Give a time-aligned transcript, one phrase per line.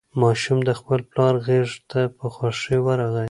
[0.21, 3.19] ماشوم د خپل پلار غېږې ته په خوښۍ ورغی.